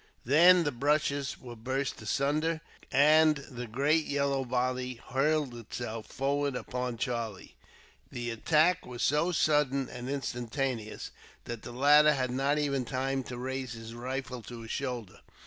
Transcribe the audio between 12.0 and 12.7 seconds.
had not